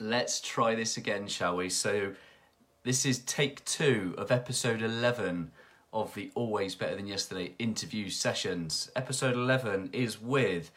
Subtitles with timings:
[0.00, 1.68] let's try this again, shall we?
[1.68, 2.14] So,
[2.82, 5.52] this is take two of episode 11
[5.92, 8.90] of the Always Better Than Yesterday interview sessions.
[8.96, 10.70] Episode 11 is with,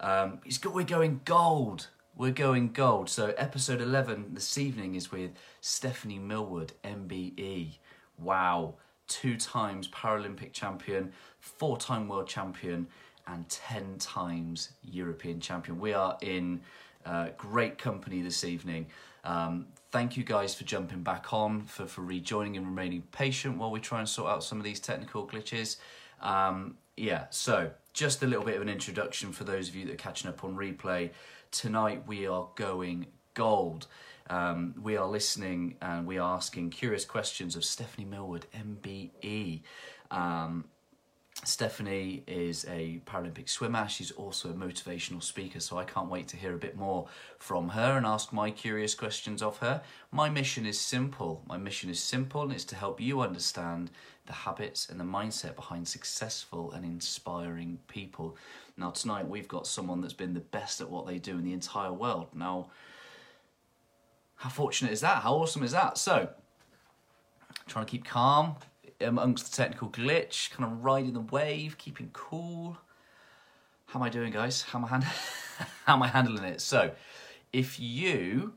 [0.00, 1.88] um, it's go- we're going gold.
[2.16, 3.08] We're going gold.
[3.10, 7.78] So, episode 11 this evening is with Stephanie Millward, MBE.
[8.16, 8.74] Wow.
[9.08, 12.86] Two times Paralympic champion, four time world champion,
[13.26, 15.80] and 10 times European champion.
[15.80, 16.60] We are in
[17.04, 18.86] uh, great company this evening.
[19.24, 23.70] Um, thank you guys for jumping back on, for, for rejoining and remaining patient while
[23.70, 25.76] we try and sort out some of these technical glitches.
[26.20, 29.94] Um, yeah, so just a little bit of an introduction for those of you that
[29.94, 31.10] are catching up on replay.
[31.50, 33.86] Tonight we are going gold.
[34.30, 39.62] Um, we are listening and we are asking curious questions of Stephanie Millward, MBE.
[40.10, 40.64] Um,
[41.44, 43.88] Stephanie is a Paralympic swimmer.
[43.88, 47.06] She's also a motivational speaker, so I can't wait to hear a bit more
[47.38, 49.80] from her and ask my curious questions of her.
[50.10, 51.42] My mission is simple.
[51.46, 53.90] My mission is simple and it's to help you understand
[54.26, 58.36] the habits and the mindset behind successful and inspiring people.
[58.76, 61.52] Now, tonight we've got someone that's been the best at what they do in the
[61.52, 62.28] entire world.
[62.34, 62.70] Now,
[64.36, 65.22] how fortunate is that?
[65.22, 65.98] How awesome is that?
[65.98, 66.28] So,
[67.66, 68.56] trying to keep calm
[69.00, 72.78] amongst the technical glitch, kind of riding the wave, keeping cool.
[73.86, 74.62] How am I doing, guys?
[74.62, 75.04] How am I, hand-
[75.84, 76.60] How am I handling it?
[76.60, 76.92] So,
[77.52, 78.54] if you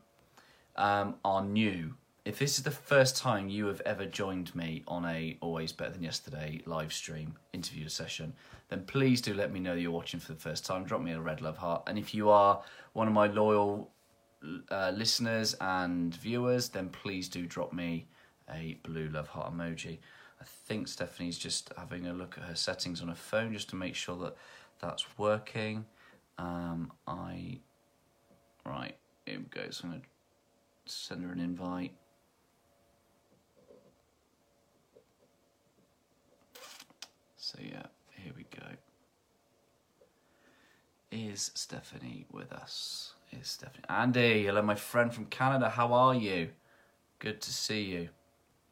[0.76, 5.04] um, are new, if this is the first time you have ever joined me on
[5.04, 8.34] a Always Better Than Yesterday live stream interview session,
[8.68, 10.84] then please do let me know you're watching for the first time.
[10.84, 11.82] Drop me a red love heart.
[11.86, 12.62] And if you are
[12.92, 13.90] one of my loyal
[14.70, 18.06] uh, listeners and viewers, then please do drop me
[18.52, 19.98] a blue love heart emoji.
[20.42, 23.76] I think Stephanie's just having a look at her settings on her phone just to
[23.76, 24.34] make sure that
[24.80, 25.84] that's working.
[26.36, 27.60] Um, I
[28.66, 29.70] right here we go.
[29.70, 30.02] So I'm gonna
[30.84, 31.92] send her an invite.
[37.36, 38.66] So yeah, here we go.
[41.12, 43.14] Is Stephanie with us?
[43.30, 44.46] Is Stephanie Andy?
[44.46, 45.68] Hello, my friend from Canada.
[45.68, 46.48] How are you?
[47.20, 48.08] Good to see you.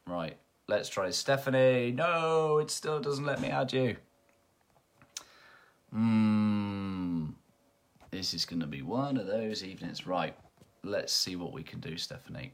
[0.05, 0.37] Right,
[0.71, 1.91] let's try Stephanie.
[1.91, 3.97] No, it still doesn't let me add you.
[5.91, 7.25] Hmm.
[8.09, 10.07] This is going to be one of those evenings.
[10.07, 10.35] Right,
[10.83, 12.53] let's see what we can do, Stephanie.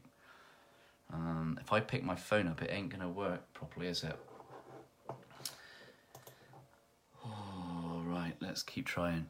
[1.12, 4.16] Um, if I pick my phone up, it ain't going to work properly, is it?
[7.24, 9.26] All right, let's keep trying.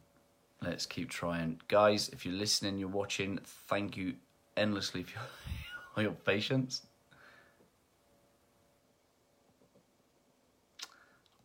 [0.63, 1.61] Let's keep trying.
[1.69, 3.39] Guys, if you're listening, you're watching,
[3.69, 4.15] thank you
[4.57, 5.23] endlessly for your,
[5.95, 6.88] for your patience.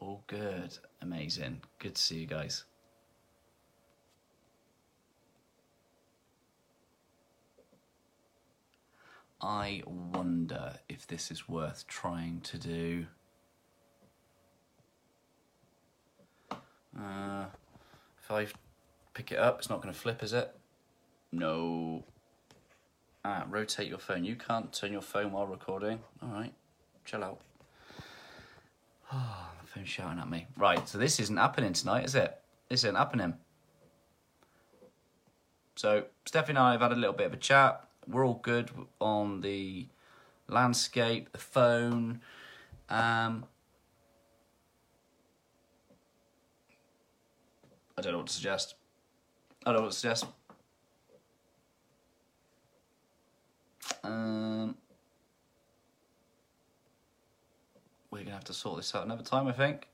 [0.03, 0.77] All good.
[1.01, 1.61] Amazing.
[1.79, 2.65] Good to see you guys.
[9.41, 13.05] I wonder if this is worth trying to do.
[16.51, 17.45] Uh,
[18.21, 18.47] if I
[19.13, 20.53] pick it up, it's not going to flip, is it?
[21.31, 22.03] No.
[23.23, 24.25] Ah, rotate your phone.
[24.25, 26.01] You can't turn your phone while recording.
[26.21, 26.53] All right,
[27.05, 27.39] chill out.
[29.83, 30.47] Shouting at me.
[30.55, 32.39] Right, so this isn't happening tonight, is it?
[32.69, 33.33] This isn't happening.
[35.75, 37.85] So, Steffi and I have had a little bit of a chat.
[38.07, 38.69] We're all good
[39.01, 39.87] on the
[40.47, 42.21] landscape, the phone.
[42.89, 43.45] Um,
[47.97, 48.75] I don't know what to suggest.
[49.65, 50.25] I don't know what to suggest.
[54.03, 54.75] Um,
[58.13, 59.87] we're gonna have to sort this out another time, I think.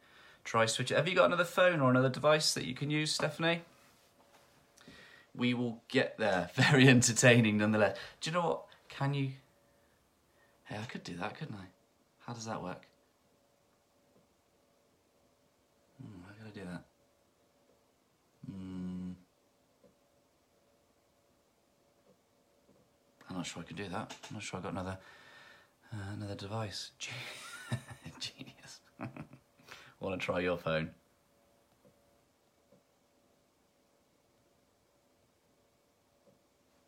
[0.44, 0.96] Try switch it.
[0.96, 3.62] Have you got another phone or another device that you can use, Stephanie?
[5.35, 6.50] We will get there.
[6.56, 7.97] Very entertaining, nonetheless.
[8.19, 8.66] Do you know what?
[8.90, 9.31] Can you?
[10.66, 11.66] Hey, I could do that, couldn't I?
[12.25, 12.85] How does that work?
[16.02, 16.84] Hmm, how could I do that?
[18.52, 19.12] Hmm.
[23.29, 24.16] I'm not sure I can do that.
[24.29, 24.97] I'm not sure I got another
[25.93, 26.91] uh, another device.
[26.99, 27.48] Genius.
[29.99, 30.91] Want to try your phone?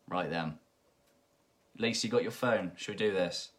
[0.08, 0.58] Right then.
[1.78, 2.72] Lacey, you got your phone?
[2.76, 3.50] Should we do this?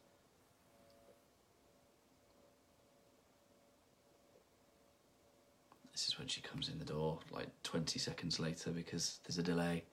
[5.92, 9.44] This is when she comes in the door, like 20 seconds later, because there's a
[9.44, 9.84] delay.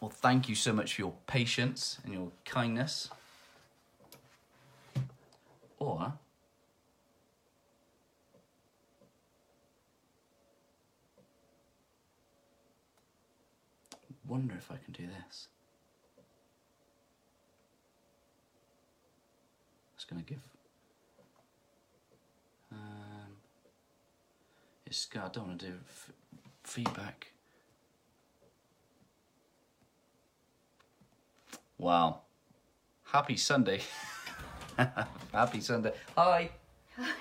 [0.00, 3.10] Well, thank you so much for your patience and your kindness.
[5.82, 6.12] Or
[14.28, 15.48] wonder if I can do this.
[19.96, 20.38] It's going to give.
[22.70, 22.78] Um,
[24.86, 25.08] it's.
[25.16, 25.74] I don't want to do
[26.62, 27.32] feedback.
[31.76, 32.20] Wow.
[33.02, 33.80] Happy Sunday.
[35.32, 35.92] Happy Sunday.
[36.16, 36.50] Hi.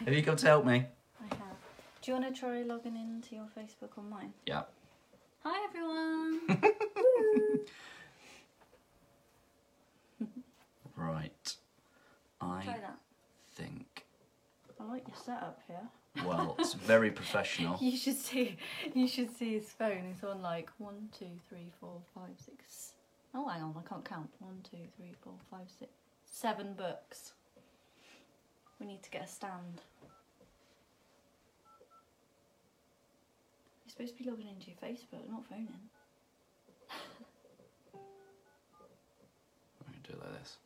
[0.05, 0.85] Have you come to help me?
[1.19, 1.55] I have.
[2.01, 4.33] Do you want to try logging into your Facebook on mine?
[4.45, 4.63] Yeah.
[5.43, 6.39] Hi everyone.
[10.95, 11.55] Right.
[12.39, 12.97] try I that.
[13.55, 14.05] think.
[14.79, 16.23] I like your setup here.
[16.25, 17.77] Well, it's very professional.
[17.81, 18.57] You should see.
[18.93, 20.13] You should see his phone.
[20.13, 22.93] It's on like one, two, three, four, five, six.
[23.33, 23.73] Oh, hang on.
[23.83, 24.29] I can't count.
[24.39, 25.91] One, two, three, four, five, six,
[26.25, 27.33] seven books.
[28.81, 29.83] We need to get a stand.
[33.85, 35.67] You're supposed to be logging into your Facebook, not phoning.
[39.85, 40.57] I'm going to do it like this.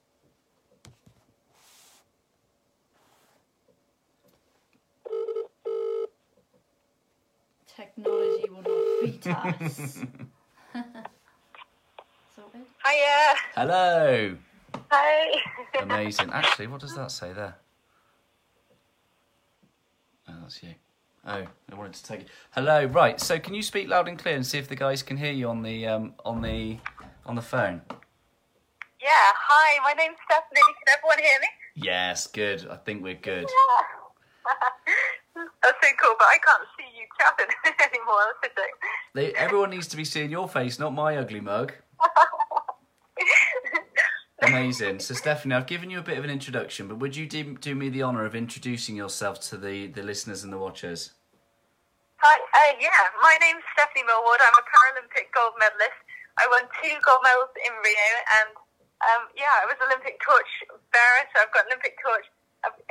[7.75, 9.27] Technology will not beat
[9.67, 9.99] us.
[12.33, 12.65] Sorted.
[12.85, 13.35] Hiya.
[13.55, 14.37] Hello.
[14.89, 15.41] Hi.
[15.81, 16.29] Amazing.
[16.31, 17.55] Actually, what does that say there?
[20.45, 20.75] That's you.
[21.25, 22.27] Oh, I wanted to take it.
[22.51, 22.85] Hello.
[22.85, 23.19] Right.
[23.19, 25.49] So, can you speak loud and clear and see if the guys can hear you
[25.49, 26.77] on the um, on the
[27.25, 27.81] on the phone?
[29.01, 30.61] yeah, hi, my name's Stephanie.
[30.61, 31.47] Can everyone hear me?
[31.73, 32.27] Yes.
[32.27, 32.67] Good.
[32.69, 33.47] I think we're good.
[35.63, 37.51] That's so cool, but I can't see you chatting
[37.91, 38.21] anymore.
[38.43, 38.75] That's a shame.
[39.15, 41.73] They, everyone needs to be seeing your face, not my ugly mug.
[44.41, 44.99] Amazing.
[44.99, 47.73] So, Stephanie, I've given you a bit of an introduction, but would you do, do
[47.73, 51.15] me the honour of introducing yourself to the, the listeners and the watchers?
[52.19, 52.89] Hi, uh, yeah,
[53.23, 54.39] my name's Stephanie Millward.
[54.43, 55.95] I'm a Paralympic gold medalist.
[56.35, 58.09] I won two gold medals in Rio,
[58.43, 58.49] and
[59.07, 60.51] um, yeah, I was Olympic torch
[60.91, 62.27] bearer, so I've got Olympic torch.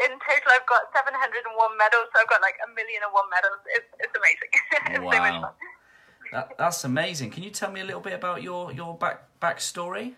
[0.00, 1.44] In total, I've got 701
[1.76, 3.60] medals, so I've got like a million and one medals.
[3.74, 4.50] It's, it's amazing.
[4.96, 5.50] it's so much Wow.
[5.50, 5.54] fun.
[6.32, 7.30] That, that's amazing.
[7.30, 10.14] Can you tell me a little bit about your, your back backstory?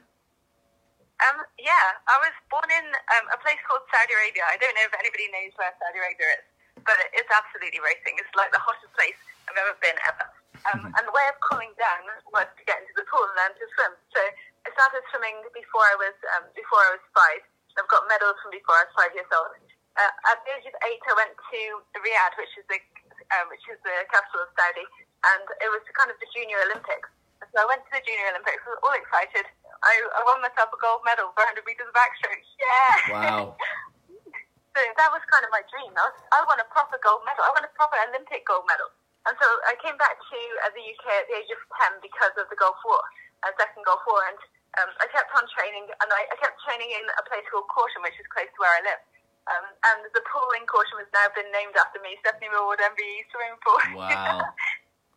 [1.17, 4.45] Um, yeah, I was born in um, a place called Saudi Arabia.
[4.53, 6.47] I don't know if anybody knows where Saudi Arabia is,
[6.85, 8.21] but it's absolutely racing.
[8.21, 9.17] It's like the hottest place
[9.49, 10.27] I've ever been ever.
[10.73, 12.05] Um, and the way of cooling down
[12.37, 13.93] was to get into the pool and learn to swim.
[14.13, 14.21] So
[14.67, 17.43] I started swimming before I was um, before I was five.
[17.77, 19.57] I've got medals from before I was five years old.
[19.97, 21.61] Uh, at the age of eight, I went to
[21.97, 22.77] Riyadh, which is the
[23.33, 24.85] uh, which is the capital of Saudi,
[25.33, 27.09] and it was kind of the Junior Olympics.
[27.41, 29.47] So I went to the Junior Olympics, I was all excited.
[29.83, 32.45] I, I won myself a gold medal for 100 meters backstroke.
[32.57, 32.93] Yeah!
[33.13, 33.43] Wow.
[34.75, 35.93] so that was kind of my dream.
[35.93, 37.45] I, was, I won a proper gold medal.
[37.45, 38.93] I won a proper Olympic gold medal.
[39.27, 41.59] And so I came back to uh, the UK at the age of
[41.91, 43.03] 10 because of the Gulf War,
[43.43, 44.23] uh, second Gulf War.
[44.31, 44.39] And
[44.79, 48.07] um, I kept on training, and I, I kept training in a place called Corsham,
[48.07, 49.03] which is close to where I live.
[49.47, 53.27] Um, and the pool in Corsham has now been named after me, Stephanie Millward MBE
[53.31, 53.83] swimming pool.
[53.99, 54.43] Wow.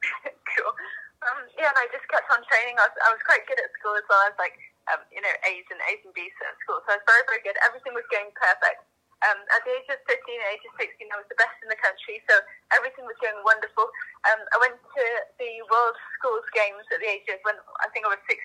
[0.58, 0.74] cool.
[1.20, 2.80] Um, yeah, and I just kept on training.
[2.80, 4.24] I was, I was quite good at school as well.
[4.24, 4.56] I was like,
[4.88, 6.80] um, you know, A's and A's and B's at school.
[6.88, 7.60] So I was very, very good.
[7.68, 8.88] Everything was going perfect.
[9.20, 11.68] Um, at the age of 15 and age of 16, I was the best in
[11.68, 12.24] the country.
[12.24, 12.40] So
[12.72, 13.92] everything was going wonderful.
[14.32, 15.06] Um, I went to
[15.36, 18.40] the World Schools Games at the age of when I think I was 16,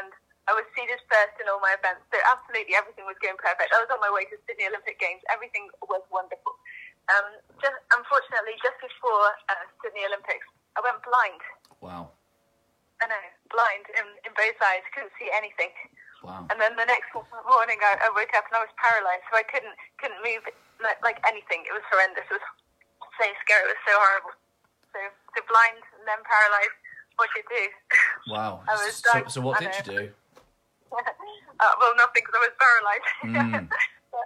[0.00, 0.08] and
[0.48, 2.08] I was seeded first in all my events.
[2.08, 3.68] So absolutely everything was going perfect.
[3.72, 5.20] I was on my way to Sydney Olympic Games.
[5.28, 6.56] Everything was wonderful.
[7.12, 11.42] Um, just unfortunately, just before uh, Sydney Olympics, I went blind.
[11.84, 12.16] Wow.
[13.02, 15.72] I know, blind in, in both eyes, couldn't see anything.
[16.20, 16.44] Wow.
[16.52, 19.44] And then the next morning, I, I woke up and I was paralyzed, so I
[19.48, 20.44] couldn't couldn't move
[20.84, 21.64] like, like anything.
[21.64, 22.28] It was horrendous.
[22.28, 22.48] It was
[23.16, 23.64] so scary.
[23.68, 24.34] It was so horrible.
[24.92, 25.00] So,
[25.36, 26.76] so blind and then paralyzed.
[27.16, 27.64] What do you do?
[28.32, 28.64] Wow.
[28.64, 30.02] I was So, so what did you do?
[30.96, 33.10] uh, well, nothing because I was paralyzed.
[33.24, 33.68] Mm.
[33.68, 34.24] but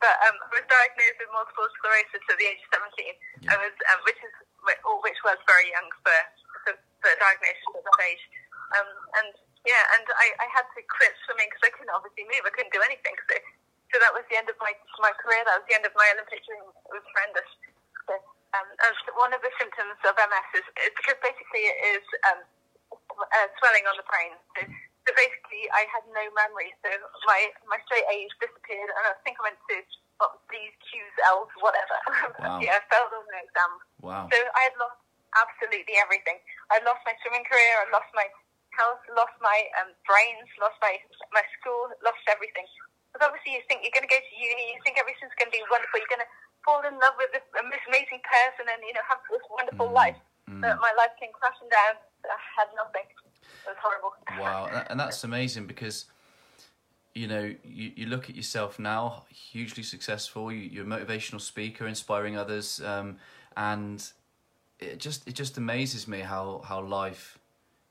[0.00, 3.10] but um, I was diagnosed with multiple sclerosis at the age of 17.
[3.42, 3.52] Yeah.
[3.52, 4.32] I was, um, which is
[5.02, 6.14] which was very young for
[6.72, 8.24] a diagnosis at that age.
[8.76, 9.30] Um, and
[9.66, 12.46] yeah, and I, I had to quit swimming because I couldn't obviously move.
[12.46, 13.18] I couldn't do anything.
[13.26, 13.34] So,
[13.90, 15.44] so that was the end of my my career.
[15.44, 16.64] That was the end of my Olympic dream.
[16.64, 17.50] It was horrendous.
[18.08, 18.14] So,
[18.56, 18.68] um,
[19.20, 20.66] one of the symptoms of MS is,
[20.96, 22.40] because basically it is um,
[23.20, 24.32] uh, swelling on the brain.
[24.56, 26.72] So, so basically, I had no memory.
[26.82, 26.90] So
[27.28, 29.76] my my straight A's disappeared, and I think I went to
[30.18, 31.98] what, D's, Q's, L's, whatever.
[32.42, 32.58] Wow.
[32.58, 33.82] yeah, I failed all my exams.
[34.02, 34.24] Wow.
[34.32, 34.98] So I had lost
[35.36, 36.40] absolutely everything.
[36.72, 37.74] I lost my swimming career.
[37.84, 38.26] I lost my
[38.74, 39.02] health.
[39.14, 40.48] Lost my um, brains.
[40.58, 40.98] Lost my
[41.30, 41.92] my school.
[42.02, 42.66] Lost everything.
[43.16, 44.76] Because obviously you think you're going to go to uni.
[44.76, 45.96] You think everything's going to be wonderful.
[45.96, 49.24] You're going to fall in love with this, this amazing person and you know have
[49.24, 50.20] this wonderful Mm, life.
[50.52, 50.60] mm.
[50.60, 51.96] But my life came crashing down.
[52.28, 53.08] I had nothing.
[53.08, 54.12] It was horrible.
[54.36, 56.04] Wow, and that's amazing because
[57.14, 60.52] you know you, you look at yourself now, hugely successful.
[60.52, 63.16] You, you're a motivational speaker, inspiring others, um,
[63.56, 64.04] and
[64.78, 67.38] it just it just amazes me how how life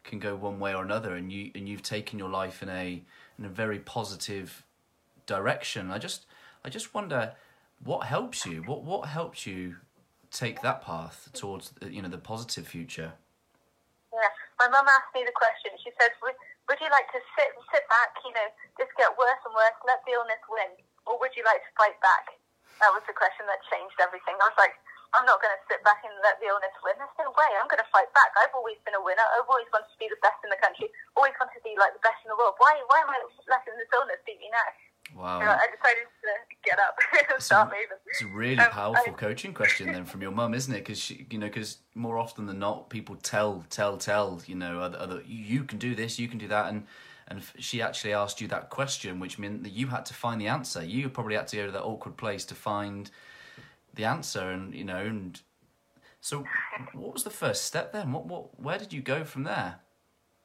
[0.03, 3.01] can go one way or another, and you and you've taken your life in a
[3.39, 4.61] in a very positive
[5.25, 5.91] direction.
[5.91, 6.25] I just
[6.63, 7.33] I just wonder
[7.83, 8.63] what helps you.
[8.63, 9.77] What what helps you
[10.31, 13.13] take that path towards uh, you know the positive future.
[14.11, 15.75] Yeah, my mum asked me the question.
[15.83, 16.39] She said, would,
[16.71, 18.47] would you like to sit sit back, you know,
[18.79, 20.71] just get worse and worse, let the illness win,
[21.03, 22.39] or would you like to fight back?
[22.79, 24.35] That was the question that changed everything.
[24.39, 24.75] I was like,
[25.15, 26.99] I'm not going to sit back and let the illness win.
[26.99, 27.47] There's no way.
[27.55, 28.35] I'm going to fight back.
[28.35, 29.23] I've always been a winner.
[29.31, 30.91] I've always wanted to be the best in the country.
[31.15, 32.59] Always wanted to be like the best in the world.
[32.59, 32.75] Why?
[32.91, 34.67] Why am I letting this illness beat me now?
[35.15, 35.39] Wow.
[35.39, 36.97] So I decided to get up
[37.33, 37.97] and start moving.
[38.07, 40.79] It's a really Um, powerful I- coaching question then from your mum, isn't it?
[40.79, 44.41] Because you know, because more often than not, people tell, tell, tell.
[44.45, 46.85] You know, other, other you can do this, you can do that, and
[47.27, 50.47] and she actually asked you that question, which meant that you had to find the
[50.47, 50.83] answer.
[50.83, 53.09] You probably had to go to that awkward place to find
[53.93, 55.39] the answer, and you know, and
[56.19, 56.43] so
[56.93, 58.11] what was the first step then?
[58.11, 59.79] What what where did you go from there?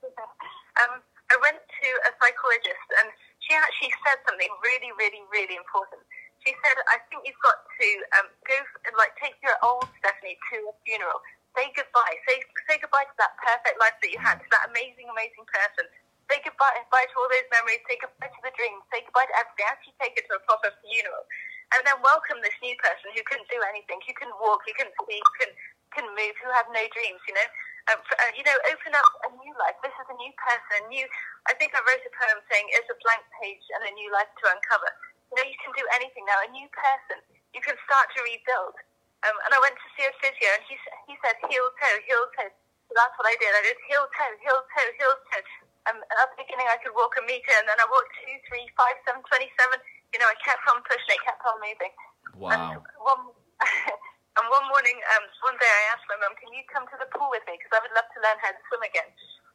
[0.05, 3.11] um, I went to a psychologist and
[3.51, 6.07] she actually said something really, really, really important.
[6.47, 7.89] She said, I think you've got to
[8.23, 11.19] um, go, f- like, take your old Stephanie to a funeral.
[11.59, 12.15] Say goodbye.
[12.31, 15.91] Say, say goodbye to that perfect life that you had, to that amazing, amazing person.
[16.31, 17.83] Say goodbye, goodbye to all those memories.
[17.91, 18.87] Say goodbye to the dreams.
[18.95, 19.67] Say goodbye to everything.
[19.67, 21.27] Actually take it to a proper funeral.
[21.75, 24.95] And then welcome this new person who couldn't do anything, who couldn't walk, who couldn't
[25.03, 25.59] speak, couldn't,
[25.91, 27.49] couldn't move, who had no dreams, you know?
[27.91, 29.75] Uh, you know, open up a new life.
[29.83, 31.07] This is a new person, new.
[31.51, 34.31] I think I wrote a poem saying it's a blank page and a new life
[34.31, 34.91] to uncover.
[35.31, 36.39] You know, you can do anything now.
[36.47, 37.19] A new person.
[37.51, 38.79] You can start to rebuild.
[39.27, 40.79] Um, and I went to see a physio, and he
[41.11, 42.53] he said heel toe, heel toe.
[42.87, 43.51] So that's what I did.
[43.53, 45.45] I did heel toe, heel toe, heel toe.
[45.91, 48.37] Um, and at the beginning, I could walk a meter, and then I walked two,
[48.47, 49.83] three, five, seven, twenty-seven.
[50.15, 51.95] You know, I kept on pushing it, kept on moving.
[52.39, 52.51] Wow.
[52.55, 53.23] And one,
[54.41, 57.05] and one morning, um, one day I asked my mum, can you come to the
[57.13, 57.61] pool with me?
[57.61, 59.09] Because I would love to learn how to swim again.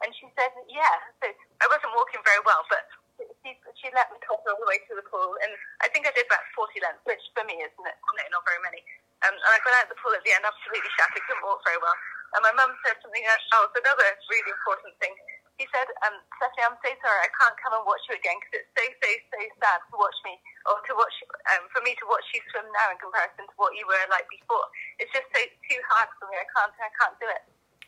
[0.06, 0.96] And she said, yeah.
[1.18, 2.86] So I wasn't walking very well, but
[3.42, 5.34] she, she let me talk all the way to the pool.
[5.42, 5.50] And
[5.82, 7.90] I think I did about 40 lengths, which for me is no,
[8.30, 8.78] not very many.
[9.26, 11.66] Um, and I got out of the pool at the end absolutely shattered, couldn't walk
[11.66, 11.96] very well.
[12.38, 15.14] And my mum said something else, oh, it's another really important thing.
[15.56, 18.60] She said, um, Stephanie, I'm so sorry, I can't come and watch you again because
[18.60, 20.36] it's so, so, so sad to watch me,
[20.68, 21.16] or to watch,
[21.56, 24.28] um, for me to watch you swim now in comparison to what you were like
[24.28, 24.68] before.
[25.00, 26.36] It's just so too hard for me.
[26.36, 27.42] I can't, I can't do it.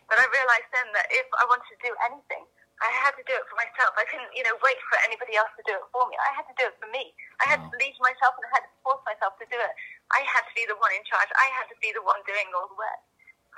[0.08, 2.48] But I realised then that if I wanted to do anything,
[2.78, 3.90] I had to do it for myself.
[3.98, 6.14] I couldn't, you know, wait for anybody else to do it for me.
[6.14, 7.10] I had to do it for me.
[7.42, 9.72] I had to in myself and I had to force myself to do it.
[10.14, 11.26] I had to be the one in charge.
[11.34, 13.02] I had to be the one doing all the work.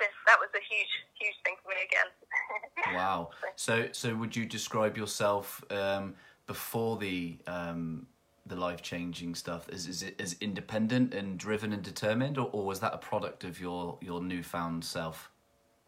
[0.01, 2.09] So that was a huge, huge thing for me again.
[2.97, 3.29] Wow.
[3.55, 6.15] So, so would you describe yourself um,
[6.47, 8.07] before the um,
[8.47, 12.65] the life changing stuff as is it as independent and driven and determined, or, or
[12.65, 15.29] was that a product of your your newfound self?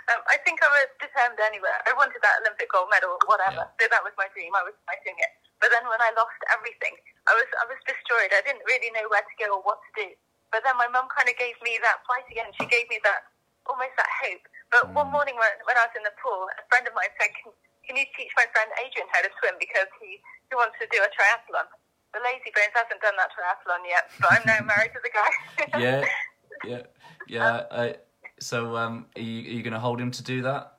[0.08, 1.68] Um, I think I was determined anyway.
[1.84, 3.68] I wanted that Olympic gold medal, whatever.
[3.76, 4.56] So that was my dream.
[4.56, 5.32] I was fighting it.
[5.60, 6.96] But then when I lost everything,
[7.28, 8.32] I was I was destroyed.
[8.32, 10.08] I didn't really know where to go or what to do.
[10.50, 12.48] But then my mum kind of gave me that fight again.
[12.56, 13.28] She gave me that
[13.68, 14.44] almost that hope.
[14.72, 17.32] But one morning when, when I was in the pool, a friend of mine said,
[17.40, 17.52] "Can,
[17.84, 21.00] can you teach my friend Adrian how to swim because he he wants to do
[21.00, 21.68] a triathlon."
[22.16, 25.32] The lazy bones hasn't done that triathlon yet, but I'm now married to the guy.
[25.78, 26.02] Yeah,
[26.64, 26.82] yeah,
[27.28, 27.68] yeah.
[27.70, 27.96] I,
[28.40, 30.78] so, um, are you, are you going to hold him to do that?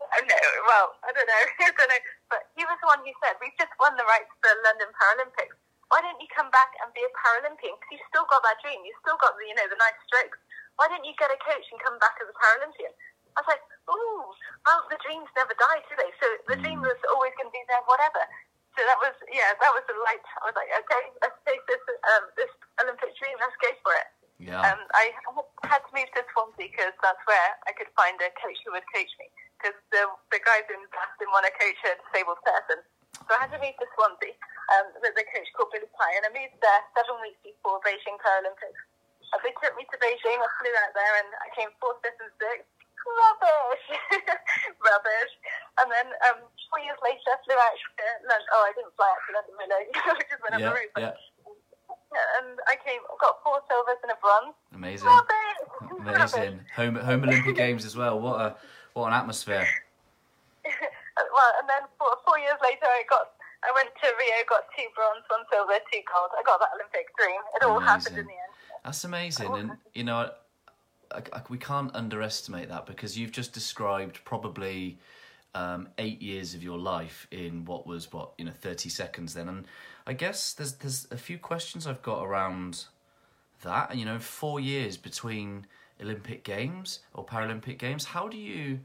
[0.00, 1.44] No, well, I don't know.
[1.66, 2.02] I don't know.
[2.30, 4.90] But he was the one who said, we've just won the rights for the London
[4.96, 5.56] Paralympics.
[5.96, 7.72] Why don't you come back and be a Paralympian?
[7.72, 8.84] Because you've still got that dream.
[8.84, 10.36] You've still got the, you know, the nice strokes.
[10.76, 12.92] Why don't you get a coach and come back as a Paralympian?
[13.32, 14.28] I was like, ooh,
[14.68, 16.12] well, the dreams never die, do they?
[16.20, 18.28] So the dream was always going to be there, whatever.
[18.76, 20.20] So that was, yeah, that was the light.
[20.44, 22.52] I was like, okay, let's take this, um, this
[22.84, 23.40] Olympic dream.
[23.40, 24.12] Let's go for it.
[24.36, 24.68] Yeah.
[24.68, 25.16] Um, I
[25.64, 28.84] had to move to Swansea because that's where I could find a coach who would
[28.92, 29.32] coach me.
[29.56, 32.84] Because the, the guys in didn't want to coach a disabled person.
[33.24, 34.36] So I had to move to Swansea
[34.76, 36.14] um, with a coach called Billy Pye.
[36.20, 38.80] And I moved there seven weeks before Beijing Paralympics.
[39.34, 40.38] And they took me to Beijing.
[40.38, 42.70] I flew out there and I came fourth, fifth, and sixth.
[43.06, 43.86] Rubbish!
[44.86, 45.32] Rubbish.
[45.78, 46.38] And then um,
[46.70, 48.50] four years later, I flew out to London.
[48.50, 49.86] Oh, I didn't fly out to London, really.
[49.94, 50.90] I just went up yeah, the road.
[50.98, 51.14] yeah.
[52.40, 54.54] And I came, got four silvers and a bronze.
[54.74, 55.06] Amazing.
[55.06, 55.60] Rubbish!
[56.00, 56.60] Amazing.
[56.76, 58.18] Home home Olympic Games as well.
[58.18, 58.56] What a
[58.94, 59.66] what an atmosphere.
[61.36, 64.88] Well, and then four, four years later, I got, I went to Rio, got two
[64.96, 66.32] bronze, one silver, two gold.
[66.32, 67.40] I got that Olympic dream.
[67.54, 68.52] It all happened in the end.
[68.84, 70.30] That's amazing, and you know,
[71.10, 74.98] I, I, we can't underestimate that because you've just described probably
[75.54, 79.48] um, eight years of your life in what was what you know thirty seconds then,
[79.48, 79.66] and
[80.06, 82.84] I guess there's there's a few questions I've got around
[83.62, 83.90] that.
[83.90, 85.66] And you know, four years between
[86.00, 88.04] Olympic Games or Paralympic Games.
[88.04, 88.80] How do you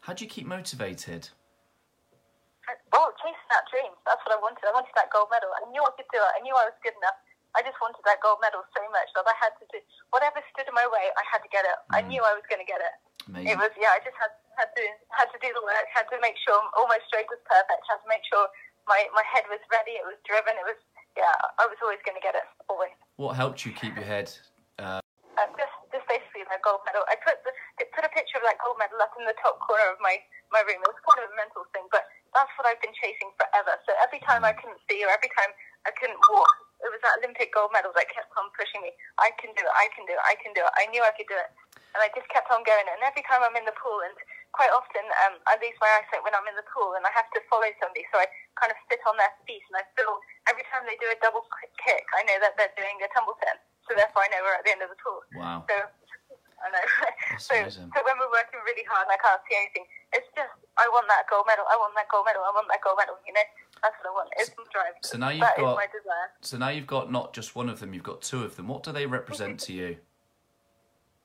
[0.00, 1.28] how do you keep motivated?
[3.50, 3.90] That dream.
[4.06, 4.62] That's what I wanted.
[4.62, 5.50] I wanted that gold medal.
[5.58, 6.32] I knew I could do it.
[6.38, 7.18] I knew I was good enough.
[7.58, 9.82] I just wanted that gold medal so much that I had to do
[10.14, 11.10] whatever stood in my way.
[11.18, 11.78] I had to get it.
[11.90, 12.94] I knew I was going to get it.
[13.26, 13.50] Amazing.
[13.50, 13.90] It was yeah.
[13.90, 15.86] I just had had to had to do the work.
[15.90, 17.82] Had to make sure all my stroke was perfect.
[17.90, 18.46] Had to make sure
[18.86, 19.98] my my head was ready.
[19.98, 20.54] It was driven.
[20.54, 20.78] It was
[21.18, 21.34] yeah.
[21.58, 22.46] I was always going to get it.
[22.70, 22.94] Always.
[23.18, 24.30] What helped you keep your head?
[24.78, 25.02] Um,
[25.58, 27.02] just just basically that gold medal.
[27.10, 27.52] I put the,
[27.92, 30.22] put a picture of that gold medal up in the top corner of my
[30.54, 30.80] my room.
[30.80, 33.74] It was kind of a mental thing, but that's what I've been chasing forever.
[33.86, 35.50] So every time I couldn't see or every time
[35.86, 38.92] I couldn't walk, it was that Olympic gold medal that kept on pushing me.
[39.20, 39.74] I can do it.
[39.76, 40.22] I can do it.
[40.24, 40.72] I can do it.
[40.80, 41.50] I knew I could do it,
[41.92, 42.86] and I just kept on going.
[42.88, 44.16] And every time I'm in the pool, and
[44.56, 47.28] quite often um, I lose my eyesight when I'm in the pool, and I have
[47.36, 50.08] to follow somebody, so I kind of sit on their feet, and I feel
[50.48, 51.44] every time they do a double
[51.84, 53.60] kick, I know that they're doing a tumble turn.
[53.84, 55.20] So therefore, I know we're at the end of the pool.
[55.36, 55.68] Wow.
[55.68, 55.76] So
[56.60, 56.84] I know.
[57.40, 57.88] so, amazing.
[57.92, 61.08] so when we're working really hard and I can't see anything, it's just I want
[61.08, 61.64] that gold medal.
[61.68, 62.44] I want that gold medal.
[62.44, 63.16] I want that gold medal.
[63.24, 63.46] You know,
[63.80, 64.28] that's what I want.
[64.36, 64.96] It's my drive.
[65.00, 66.28] So now you've That is got my desire.
[66.44, 68.68] so now you've got not just one of them, you've got two of them.
[68.68, 69.96] What do they represent to you?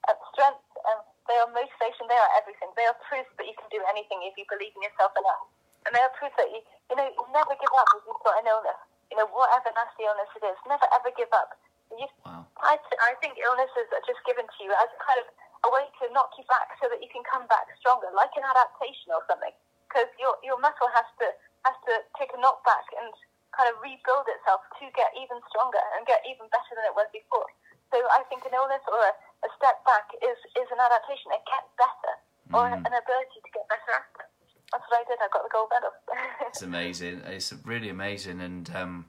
[0.05, 0.61] Uh, strength.
[0.85, 2.05] Um, they are motivation.
[2.05, 2.69] They are everything.
[2.77, 5.49] They are proof that you can do anything if you believe in yourself enough.
[5.89, 8.37] And they are proof that you, you know, you never give up if you've got
[8.37, 8.77] an illness.
[9.09, 11.57] You know, whatever nasty illness it is, never ever give up.
[11.93, 12.49] You, Wow.
[12.59, 12.75] I,
[13.05, 15.27] I think illnesses are just given to you as kind of
[15.65, 18.45] a way to knock you back so that you can come back stronger, like an
[18.45, 19.53] adaptation or something.
[19.85, 21.27] Because your your muscle has to
[21.63, 23.09] has to take a knockback and
[23.53, 27.07] kind of rebuild itself to get even stronger and get even better than it was
[27.15, 27.47] before.
[27.93, 29.13] So I think an illness or a,
[29.45, 31.31] a step back is is an adaptation.
[31.31, 32.13] It gets better
[32.53, 34.25] or an ability to get better after.
[34.73, 35.17] That's what I did.
[35.21, 35.93] I got the gold medal.
[36.49, 37.21] It's amazing.
[37.25, 39.05] It's really amazing, and um,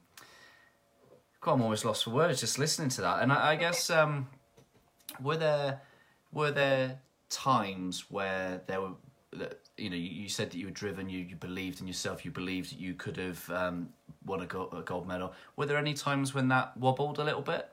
[1.47, 3.23] God, I'm almost lost for words just listening to that.
[3.23, 4.27] And I, I guess um,
[5.23, 5.79] were there
[6.35, 6.99] were there
[7.31, 8.99] times where there were
[9.39, 12.35] that you know you, said that you were driven, you, you believed in yourself, you
[12.35, 13.95] believed that you could have um,
[14.27, 15.39] won a, go- a gold medal.
[15.55, 17.71] Were there any times when that wobbled a little bit?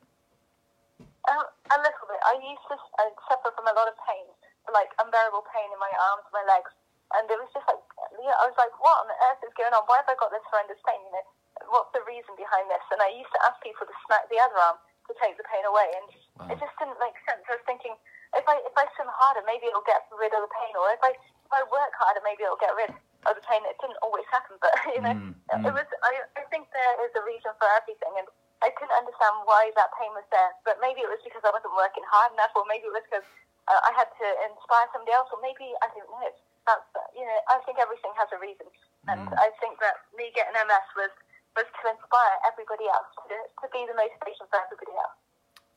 [1.26, 2.22] Um, a little bit.
[2.30, 4.30] I used to uh, suffer from a lot of pain,
[4.70, 6.70] like unbearable pain in my arms, my legs,
[7.18, 7.82] and it was just like,
[8.22, 9.82] I was like, what on earth is going on?
[9.90, 11.02] Why have I got this horrendous pain?
[11.10, 11.26] You know,
[11.71, 12.84] what's the reason behind this?
[12.91, 14.78] And I used to ask people to smack the other arm
[15.10, 16.08] to take the pain away, and
[16.39, 16.47] Wow.
[16.49, 17.43] it just didn't make sense.
[17.47, 17.93] I was thinking,
[18.36, 21.02] if I if I swim harder, maybe it'll get rid of the pain, or if
[21.04, 22.89] I if I work harder, maybe it'll get rid
[23.28, 23.62] of the pain.
[23.67, 25.36] It didn't always happen, but you know, Mm,
[25.67, 25.76] it mm.
[25.76, 25.88] was.
[26.08, 28.28] I I think there is a reason for everything, and
[28.63, 30.52] I couldn't understand why that pain was there.
[30.63, 33.28] But maybe it was because I wasn't working hard enough, or maybe it was because
[33.67, 36.32] uh, I had to inspire somebody else, or maybe I don't know.
[36.63, 38.71] That's you know, I think everything has a reason,
[39.12, 39.36] and Mm.
[39.36, 41.12] I think that me getting MS was
[41.56, 45.18] was to inspire everybody else to to be the motivation for everybody else.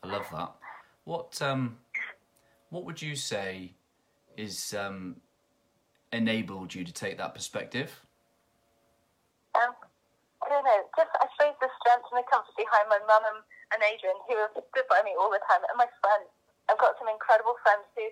[0.02, 0.50] I love that.
[1.04, 1.78] What um,
[2.70, 3.76] what would you say
[4.36, 5.20] is um,
[6.12, 7.92] enabled you to take that perspective?
[9.56, 9.72] Um,
[10.44, 10.80] I don't know.
[10.96, 13.40] Just I suppose the strength and the comfort behind my mum and,
[13.76, 16.28] and Adrian, who have stood by me all the time, and my friends.
[16.66, 18.02] I've got some incredible friends who,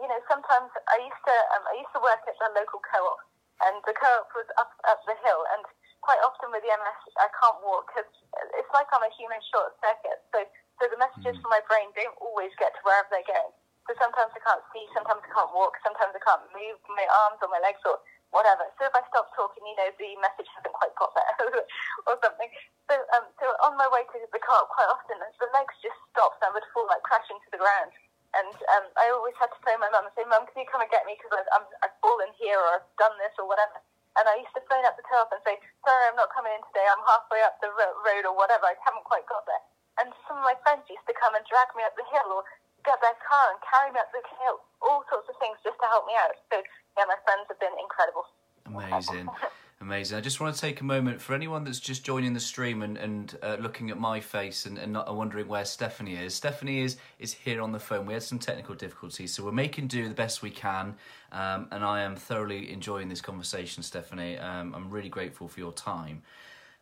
[0.00, 3.20] you know, sometimes I used to um, I used to work at the local co-op,
[3.68, 5.68] and the co-op was up up the hill, and
[6.08, 8.08] quite often with the MS I can't walk because
[8.56, 10.24] it's like I'm a human short circuit.
[10.32, 10.40] So
[10.80, 13.52] so the messages from my brain don't always get to wherever they're going.
[13.84, 17.44] So sometimes I can't see, sometimes I can't walk, sometimes I can't move my arms
[17.44, 18.00] or my legs or
[18.32, 18.64] whatever.
[18.80, 21.64] So if I stop talking, you know, the message hasn't quite got there
[22.08, 22.48] or something.
[22.88, 26.40] So um, so on my way to the car, quite often the legs just stopped
[26.40, 27.92] and I would fall like crashing to the ground.
[28.32, 30.84] And um, I always had to phone my mum and say, Mum, can you come
[30.84, 33.80] and get me because I've, I've fallen here or I've done this or whatever.
[34.18, 35.54] And I used to phone up the co-op and say,
[35.86, 36.82] sorry, I'm not coming in today.
[36.90, 38.66] I'm halfway up the ro- road or whatever.
[38.66, 39.62] I haven't quite got there.
[40.02, 42.42] And some of my friends used to come and drag me up the hill or
[42.82, 45.86] get their car and carry me up the hill, all sorts of things just to
[45.86, 46.34] help me out.
[46.50, 46.58] So,
[46.98, 48.26] yeah, my friends have been incredible.
[48.66, 49.30] Amazing.
[49.88, 50.18] Amazing.
[50.18, 52.98] I just want to take a moment for anyone that's just joining the stream and,
[52.98, 56.34] and uh, looking at my face and, and not wondering where Stephanie is.
[56.34, 58.04] Stephanie is, is here on the phone.
[58.04, 60.94] We had some technical difficulties, so we're making do the best we can.
[61.32, 64.36] Um, and I am thoroughly enjoying this conversation, Stephanie.
[64.36, 66.20] Um, I'm really grateful for your time.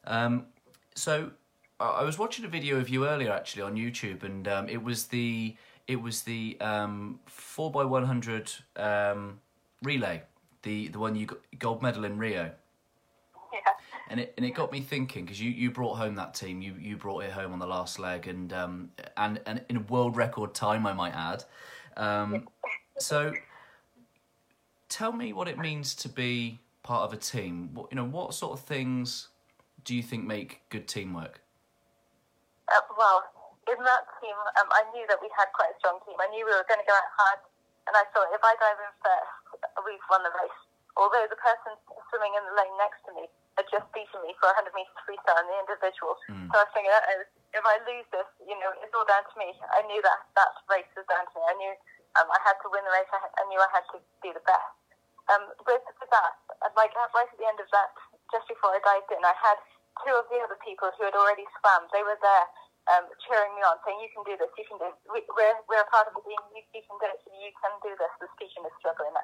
[0.03, 0.47] Um,
[0.97, 1.31] so
[1.79, 5.07] I was watching a video of you earlier actually on YouTube, and um, it was
[5.07, 5.55] the
[5.87, 9.38] it was the um, four x one hundred um,
[9.81, 10.25] relay,
[10.64, 12.51] the the one you got gold medal in Rio.
[14.09, 16.75] And it and it got me thinking because you, you brought home that team, you
[16.79, 20.16] you brought it home on the last leg, and um, and and in a world
[20.16, 21.45] record time, I might add.
[21.97, 22.49] Um,
[22.99, 23.33] so,
[24.88, 28.31] tell me what it means to be part of a team, what, you know, what
[28.35, 29.29] sort of things
[29.83, 31.42] do you think make good teamwork?
[32.71, 33.27] Uh, well,
[33.66, 36.14] in that team, um, I knew that we had quite a strong team.
[36.23, 37.40] I knew we were going to go out hard,
[37.90, 39.35] and I thought if I dive in first,
[39.83, 40.61] we've won the race.
[40.95, 41.75] Although the person
[42.09, 45.40] swimming in the lane next to me had just beaten me for 100 metres freestyle
[45.40, 46.21] in the individuals.
[46.29, 46.53] Mm.
[46.53, 47.25] So I was thinking, uh,
[47.57, 49.57] if I lose this, you know, it's all down to me.
[49.73, 51.42] I knew that that race was down to me.
[51.49, 51.73] I knew
[52.21, 53.09] um, I had to win the race.
[53.12, 54.73] I, I knew I had to be the best.
[55.27, 56.38] Um, with, with that,
[56.79, 57.90] like right at the end of that,
[58.31, 59.59] just before I dived in, I had
[60.05, 61.88] two of the other people who had already swam.
[61.90, 62.47] They were there
[62.87, 64.51] um, cheering me on, saying, "You can do this.
[64.55, 64.87] You can do.
[64.90, 64.96] It.
[65.11, 66.38] We, we're we're a part of the team.
[66.55, 67.18] You, you can do it.
[67.27, 69.14] You can do this." The speaking is struggling.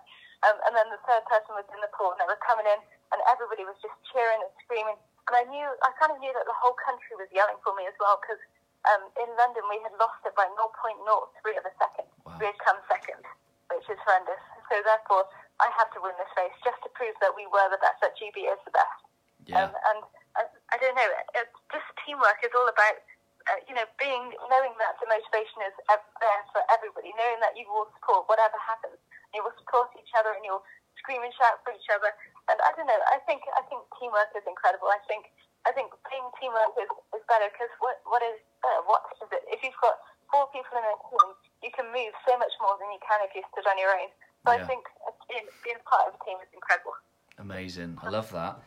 [0.42, 2.81] Um, and then the third person was in the pool, and they were coming in,
[3.14, 4.98] and everybody was just cheering and screaming.
[5.31, 7.87] And I knew, I kind of knew that the whole country was yelling for me
[7.87, 8.42] as well, because
[8.90, 10.98] um, in London we had lost it by 0.03
[11.55, 12.11] of a second.
[12.27, 12.35] Wow.
[12.42, 13.22] We had come second,
[13.70, 14.42] which is horrendous.
[14.66, 15.31] So therefore,
[15.62, 18.18] I had to win this race just to prove that we were the best, that
[18.18, 18.98] GB is the best.
[19.46, 19.62] Yeah.
[19.62, 20.01] Um, and
[20.35, 20.42] I,
[20.75, 22.98] I don't know, it, just teamwork is all about,
[23.50, 27.66] uh, you know, being, knowing that the motivation is there for everybody, knowing that you
[27.66, 28.98] will support whatever happens.
[29.35, 30.64] You will support each other and you'll
[31.00, 32.12] scream and shout for each other.
[32.50, 34.90] And I don't know, I think, I think teamwork is incredible.
[34.92, 35.31] I think,
[35.66, 39.42] I think being teamwork is, is better because what, what is, uh, what is it?
[39.50, 39.98] If you've got
[40.31, 41.28] four people in a team,
[41.62, 44.11] you can move so much more than you can if you stood on your own.
[44.44, 44.62] So Yeah.
[44.62, 46.98] I think uh, being, being part of a team is incredible.
[47.38, 47.98] Amazing.
[48.02, 48.61] I love that.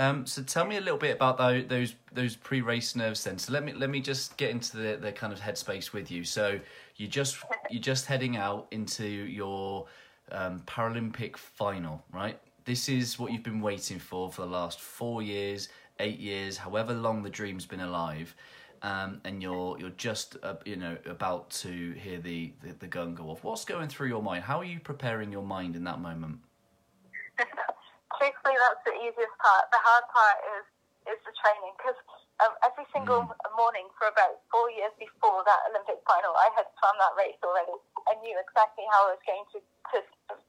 [0.00, 3.36] Um, so tell me a little bit about those those, those pre-race nerves then.
[3.36, 6.24] So let me let me just get into the, the kind of headspace with you.
[6.24, 6.58] So
[6.96, 7.36] you just
[7.68, 9.86] you're just heading out into your
[10.32, 12.40] um, Paralympic final, right?
[12.64, 16.94] This is what you've been waiting for for the last four years, eight years, however
[16.94, 18.34] long the dream's been alive,
[18.80, 23.14] um, and you're you're just uh, you know about to hear the, the the gun
[23.14, 23.44] go off.
[23.44, 24.44] What's going through your mind?
[24.44, 26.38] How are you preparing your mind in that moment?
[28.18, 29.70] Truthfully, that's the easiest part.
[29.70, 30.64] The hard part is
[31.08, 31.96] is the training because
[32.44, 33.24] um, every single
[33.56, 37.76] morning for about four years before that Olympic final, I had swum that race already.
[38.08, 39.98] I knew exactly how I was going to, to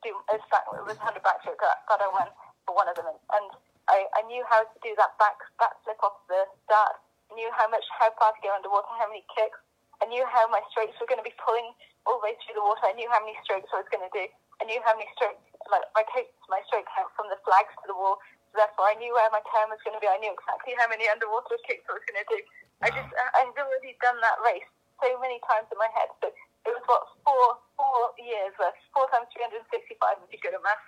[0.03, 0.11] do.
[0.31, 2.27] exactly It was 100 backstroke that, that I won
[2.67, 3.47] for one of them, and
[3.91, 6.99] I, I knew how to do that back back flip off the start.
[7.31, 9.59] I knew how much how far to go underwater, how many kicks.
[10.01, 11.75] I knew how my strokes were going to be pulling
[12.09, 12.89] all the way through the water.
[12.89, 14.25] I knew how many strokes I was going to do.
[14.57, 17.85] I knew how many strokes, like my coach, my stroke count from the flags to
[17.91, 18.17] the wall.
[18.51, 20.09] So therefore, I knew where my turn was going to be.
[20.09, 22.39] I knew exactly how many underwater kicks I was going to do.
[22.83, 24.67] I just, I- I'd already done that race
[24.99, 26.09] so many times in my head.
[26.19, 30.63] So it was what four, four years worth, four times 365 if you're good at
[30.65, 30.83] maths.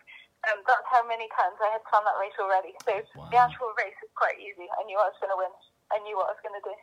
[0.52, 2.76] Um, that's how many times I had swum that race already.
[2.84, 3.32] So Wow.
[3.32, 4.68] the actual race was quite easy.
[4.68, 5.54] I knew I was going to win.
[5.94, 6.76] I knew what I was going to do.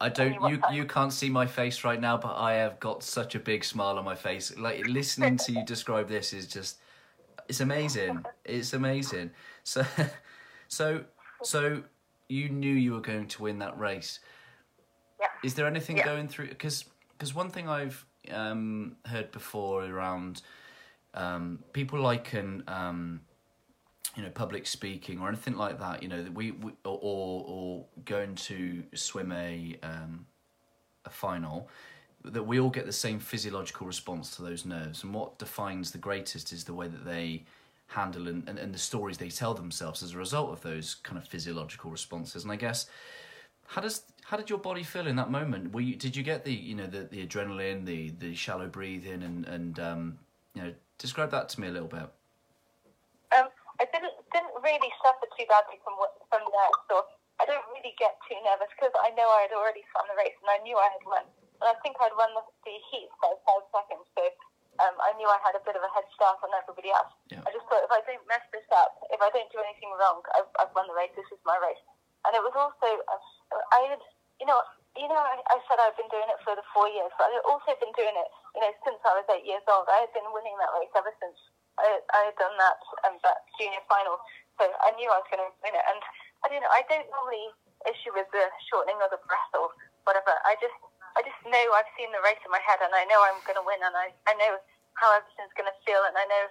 [0.00, 0.34] I don't.
[0.50, 0.74] You time?
[0.74, 3.98] you can't see my face right now, but I have got such a big smile
[3.98, 4.56] on my face.
[4.56, 6.78] Like listening to you describe this is just,
[7.48, 8.24] it's amazing.
[8.44, 9.30] It's amazing.
[9.62, 9.84] So,
[10.68, 11.04] so,
[11.42, 11.82] so
[12.28, 14.20] you knew you were going to win that race.
[15.20, 15.26] Yeah.
[15.42, 16.04] Is there anything Yeah.
[16.04, 16.48] going through?
[16.48, 20.42] Because because one thing I've um, heard before around
[21.14, 23.20] um, people liken um,
[24.16, 26.02] you know public speaking or anything like that.
[26.02, 30.26] You know that we, we or, or or going to swim a um,
[31.04, 31.68] a final.
[32.24, 35.98] That we all get the same physiological response to those nerves, and what defines the
[35.98, 37.44] greatest is the way that they
[37.88, 41.18] handle and, and, and the stories they tell themselves as a result of those kind
[41.18, 42.42] of physiological responses.
[42.42, 42.86] And I guess
[43.66, 45.72] how does how did your body feel in that moment?
[45.72, 49.22] Were you did you get the you know the, the adrenaline, the the shallow breathing,
[49.22, 50.18] and and um,
[50.54, 52.08] you know describe that to me a little bit.
[53.32, 53.48] Um,
[53.80, 57.04] I didn't didn't really suffer too badly from what, from that, so
[57.40, 60.36] I don't really get too nervous because I know I had already swum the race
[60.40, 61.24] and I knew I had won.
[61.64, 64.22] And I think I'd won the, the heat by five seconds, so
[64.84, 67.08] um, I knew I had a bit of a head start on everybody else.
[67.32, 67.40] Yeah.
[67.40, 70.20] I just thought if I don't mess this up, if I don't do anything wrong,
[70.36, 71.14] I've, I've won the race.
[71.16, 71.80] This is my race.
[72.28, 73.22] And it was also, uh,
[73.72, 74.02] I had,
[74.42, 74.60] you know,
[74.92, 77.48] you know, I, I said I've been doing it for the four years, but I've
[77.48, 79.88] also been doing it, you know, since I was eight years old.
[79.88, 81.38] I had been winning that race ever since
[81.80, 84.20] I, I had done that um, that junior final.
[84.60, 85.86] So I knew I was going to win it.
[85.86, 86.00] And
[86.44, 87.50] I don't know, I don't normally
[87.90, 89.74] issue with the shortening of the breath or
[90.06, 90.34] whatever.
[90.46, 90.76] I just,
[91.24, 93.66] just know I've seen the race in my head, and I know I'm going to
[93.66, 94.60] win, and I, I know
[94.94, 96.44] how everything's going to feel, and I know,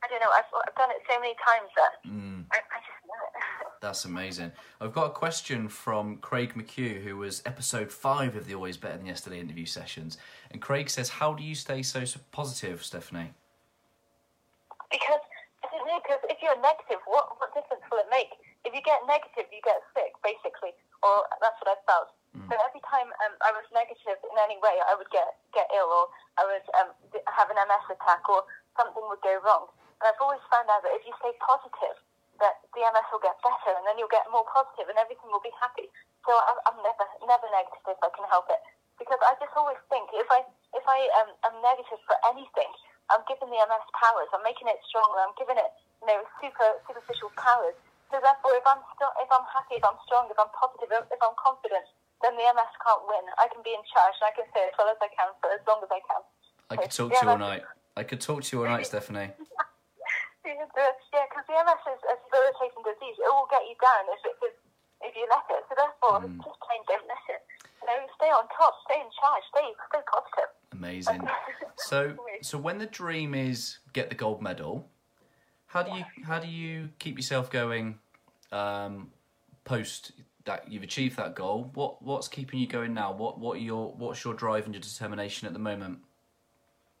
[0.00, 2.46] I don't know, I've, I've done it so many times that Mm.
[2.50, 3.34] I, I just know it.
[3.84, 4.52] That's amazing.
[4.80, 8.96] I've got a question from Craig McHugh, who was episode five of the Always Better
[8.96, 10.18] Than Yesterday interview sessions.
[10.50, 13.32] And Craig says, How do you stay so positive, Stephanie?
[14.90, 15.22] Because
[15.64, 16.00] I don't know.
[16.02, 18.28] Because if you're negative, what what difference will it make?
[18.64, 22.12] If you get negative, you get sick, basically, or that's what I felt.
[22.50, 25.90] So every time um, I was negative in any way, I would get get ill,
[25.90, 26.06] or
[26.38, 26.90] I would um,
[27.26, 28.42] have an MS attack, or
[28.78, 29.70] something would go wrong.
[29.98, 31.94] And I've always found out that if you stay positive,
[32.42, 35.42] that the MS will get better, and then you'll get more positive, and everything will
[35.42, 35.90] be happy.
[36.26, 38.62] So I'm, I'm never never negative if I can help it,
[38.98, 40.42] because I just always think if I
[40.74, 42.70] if I um, am negative for anything,
[43.10, 44.30] I'm giving the MS powers.
[44.30, 45.18] I'm making it stronger.
[45.22, 45.70] I'm giving it
[46.02, 47.74] you know super superficial powers.
[48.10, 51.20] So therefore, if I'm st- if I'm happy, if I'm strong, if I'm positive, if
[51.22, 51.86] I'm confident,
[52.22, 53.24] then the MS can't win.
[53.40, 55.48] I can be in charge, and I can say as well as I can for
[55.52, 56.22] as long as I can.
[56.70, 57.62] I could talk to you all night.
[57.96, 59.32] I could talk to you all night, Stephanie.
[60.44, 60.56] Yeah,
[61.28, 63.16] because the MS is a debilitating disease.
[63.18, 64.54] It will get you down if it if,
[65.04, 65.62] if you let it.
[65.68, 66.36] So therefore, Mm.
[66.42, 67.42] just plain don't let it.
[67.82, 70.50] You know, stay on top, stay in charge, stay stay positive.
[70.72, 71.28] Amazing.
[71.76, 74.88] So, so when the dream is get the gold medal,
[75.66, 77.98] how do you how do you keep yourself going?
[78.52, 79.10] Um,
[79.64, 80.12] post
[80.44, 83.12] that you've achieved that goal, what what's keeping you going now?
[83.12, 86.00] What what your what's your drive and your determination at the moment?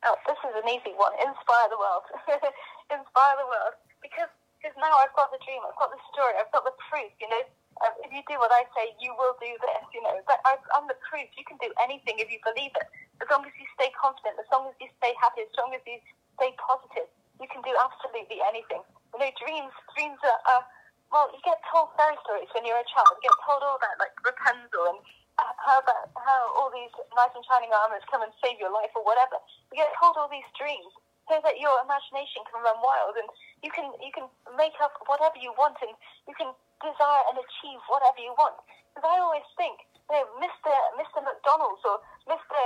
[0.04, 1.12] Oh, this is an easy one.
[1.20, 2.04] Inspire the world.
[2.88, 3.74] Inspire the world.
[4.00, 7.08] Because because now I've got the dream, I've got the story, I've got the proof.
[7.16, 7.44] You know,
[7.80, 9.84] um, if you do what I say, you will do this.
[9.96, 11.28] You know, but I, I'm the proof.
[11.36, 12.88] You can do anything if you believe it.
[13.24, 15.80] As long as you stay confident, as long as you stay happy, as long as
[15.88, 16.00] you
[16.36, 17.08] stay positive,
[17.40, 18.84] you can do absolutely anything.
[19.16, 20.40] You know, dreams dreams are.
[20.56, 20.64] are
[21.10, 23.10] well, you get told fairy stories when you're a child.
[23.18, 25.00] You get told all that, like Rapunzel and
[25.38, 29.02] how that, how all these knights in shining armors come and save your life or
[29.02, 29.42] whatever.
[29.74, 30.90] You get told all these dreams
[31.26, 33.26] so that your imagination can run wild and
[33.62, 34.26] you can you can
[34.58, 35.94] make up whatever you want and
[36.26, 36.50] you can
[36.82, 38.58] desire and achieve whatever you want.
[38.90, 39.78] Because I always think,
[40.10, 40.74] you know, Mr.
[40.98, 41.22] Mr.
[41.22, 42.58] McDonald's or Mr.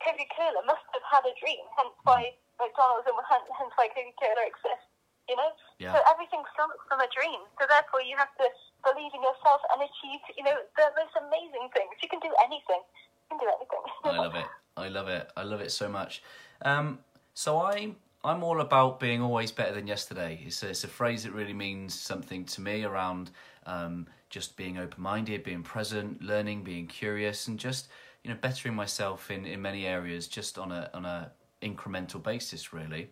[0.00, 4.12] Coca Cola must have had a dream, hence why McDonald's and hence hence why Coca
[4.20, 4.91] Cola exists.
[5.28, 5.94] You know, Yeah.
[5.94, 7.40] so everything starts from a dream.
[7.60, 8.46] So therefore, you have to
[8.82, 11.94] believe in yourself and achieve, you know, the most amazing things.
[12.02, 12.82] You can do anything.
[12.82, 13.82] You can do anything.
[14.04, 14.46] I love it.
[14.76, 15.30] I love it.
[15.36, 16.22] I love it so much.
[16.62, 16.98] Um,
[17.34, 20.40] so I I'm all about being always better than yesterday.
[20.46, 23.30] It's a, it's a phrase that really means something to me around
[23.66, 27.88] um, just being open minded, being present, learning, being curious, and just
[28.22, 31.32] you know bettering myself in, in many areas just on a on a
[31.62, 32.72] incremental basis.
[32.72, 33.10] Really,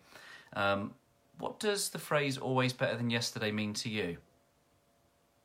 [0.53, 0.93] um,
[1.41, 4.17] what does the phrase "always better than yesterday" mean to you?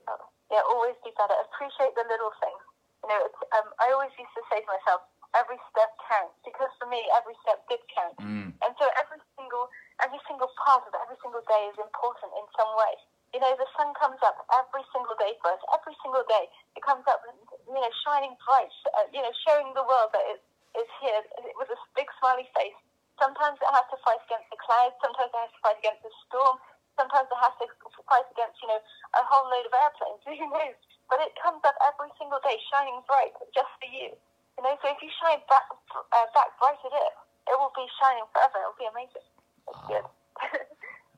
[0.07, 0.21] Oh,
[0.53, 1.35] yeah, always do better.
[1.49, 2.63] Appreciate the little things.
[3.03, 6.73] You know, it's, um, I always used to say to myself, every step counts because
[6.81, 8.17] for me, every step did count.
[8.21, 8.57] Mm.
[8.65, 9.69] And so every single
[10.01, 12.95] every single part of every single day is important in some way.
[13.35, 15.61] You know, the sun comes up every single day for us.
[15.77, 18.73] Every single day, it comes up, you know, shining bright.
[18.97, 20.41] Uh, you know, showing the world that it
[20.79, 21.21] is here
[21.61, 22.79] with a big smiley face.
[23.17, 24.97] Sometimes it has to fight against the clouds.
[25.01, 26.57] Sometimes it has to fight against the storm.
[26.97, 27.67] Sometimes it has to
[28.09, 30.23] fight against, you know, a whole load of airplanes.
[30.29, 30.77] Who knows?
[31.09, 34.13] But it comes up every single day, shining bright, just for you.
[34.57, 37.13] You know, so if you shine back, uh, back bright at it,
[37.53, 38.57] it will be shining forever.
[38.65, 39.27] It will be amazing.
[39.69, 40.07] It's good.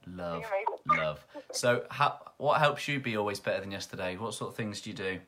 [0.09, 1.05] Love, Amazing.
[1.05, 1.21] love.
[1.53, 4.17] So, how, what helps you be always better than yesterday?
[4.17, 5.21] What sort of things do you do?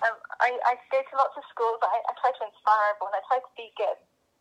[0.00, 1.76] um, I, I go to lots of schools.
[1.84, 3.12] I, I try to inspire everyone.
[3.12, 3.98] I try to be good.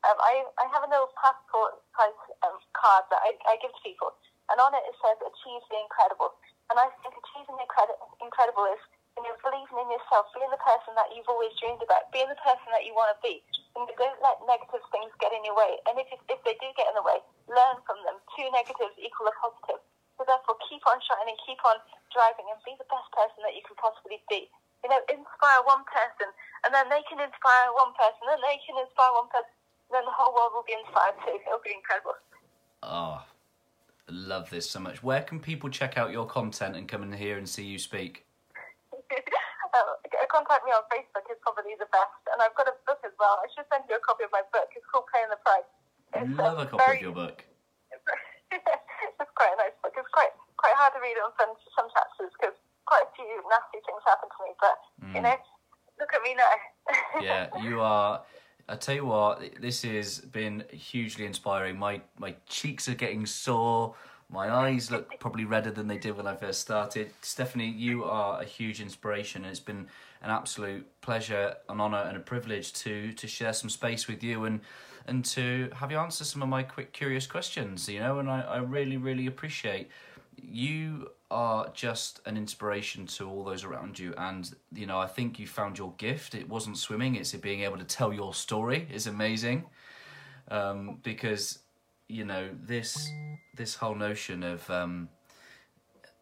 [0.08, 2.16] Um, I, I have a little passport size
[2.48, 4.16] um, card that I, I give to people,
[4.48, 6.32] and on it it says "Achieve the incredible."
[6.72, 8.80] And I think achieving the incredi- incredible is
[9.20, 12.40] you know believing in yourself, being the person that you've always dreamed about, being the
[12.40, 13.44] person that you want to be.
[13.76, 15.82] And don't let negative things get in your way.
[15.90, 17.20] And if if they do get in the way,
[17.52, 18.24] learn from them.
[18.40, 19.84] Two negatives equal a positive.
[20.20, 21.80] So therefore, keep on shining, keep on
[22.12, 24.52] driving, and be the best person that you can possibly be.
[24.84, 26.28] You know, inspire one person,
[26.68, 29.48] and then they can inspire one person, and they can inspire one person,
[29.92, 31.38] then the whole world will be inspired too.
[31.46, 32.16] It'll be incredible.
[32.84, 33.24] Oh,
[34.10, 35.04] love this so much.
[35.04, 38.26] Where can people check out your content and come in here and see you speak?
[38.94, 39.94] uh,
[40.30, 43.42] contact me on Facebook is probably the best, and I've got a book as well.
[43.42, 44.70] I should send you a copy of my book.
[44.78, 45.70] It's called Paying the Price.
[46.16, 47.44] It's, Love uh, a copy very- of your book.
[48.54, 49.94] it's quite a nice book.
[49.98, 53.82] It's quite quite hard to read on some some chapters because quite a few nasty
[53.86, 54.52] things happened to me.
[54.58, 54.78] But
[55.14, 55.38] you know,
[56.02, 56.54] look at me now.
[57.22, 58.22] Yeah, you are.
[58.70, 61.80] I tell you what, this has been hugely inspiring.
[61.80, 63.96] My my cheeks are getting sore.
[64.32, 67.10] My eyes look probably redder than they did when I first started.
[67.22, 69.88] Stephanie, you are a huge inspiration, and it's been
[70.22, 74.46] an absolute pleasure, an honour, and a privilege to to share some space with you
[74.46, 74.62] and
[75.08, 77.90] and to have you answer some of my quick curious questions.
[77.90, 79.90] You know, and I, I really really appreciate
[80.44, 85.40] you are just an inspiration to all those around you and you know i think
[85.40, 89.08] you found your gift it wasn't swimming it's being able to tell your story is
[89.08, 89.64] amazing
[90.50, 91.60] um, because
[92.08, 93.10] you know this
[93.56, 95.08] this whole notion of um,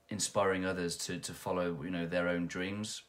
[0.09, 3.03] inspiring others to, to follow you know their own dreams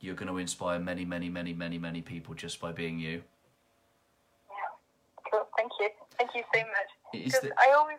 [0.00, 3.22] you're going to inspire many many many many many people just by being you
[4.48, 5.30] Yeah.
[5.30, 5.48] Cool.
[5.56, 5.88] Thank you.
[6.18, 6.90] Thank you so much.
[7.12, 7.98] Because the- I always,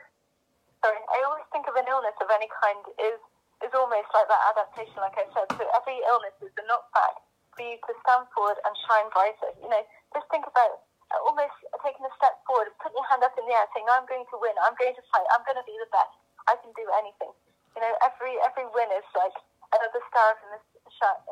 [0.86, 3.18] sorry, I always think of an illness of any kind is
[3.66, 5.50] is almost like that adaptation, like I said.
[5.58, 7.18] So every illness is a knockback
[7.58, 9.50] for you to stand forward and shine brighter.
[9.64, 9.82] You know,
[10.14, 10.86] just think about
[11.26, 14.28] almost taking a step forward, putting your hand up in the air, saying, "I'm going
[14.30, 14.54] to win.
[14.62, 15.26] I'm going to fight.
[15.34, 16.14] I'm going to be the best.
[16.46, 17.34] I can do anything."
[17.74, 19.34] You know, every every win is like
[19.74, 20.62] another star in the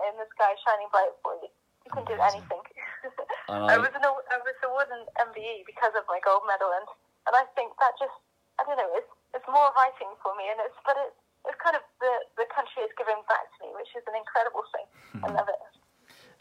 [0.09, 1.51] in the sky shining bright for you.
[1.85, 2.63] You can do anything.
[3.51, 6.87] I I- was an, I was awarded an MBE because of my gold medal, and,
[7.27, 8.15] and I think that just
[8.57, 11.17] I don't know, it's it's more writing for me, and it's but it's
[11.49, 14.63] it's kind of the the country is giving back to me, which is an incredible
[14.71, 14.87] thing.
[15.25, 15.61] I love it.